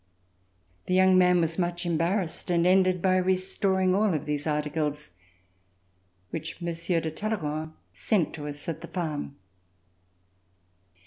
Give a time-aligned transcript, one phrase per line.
[0.87, 5.11] The young man was much embarrassed and ended by restoring all of these articles,
[6.31, 9.35] which Monsieur de Talleyrand sent to us at the farm.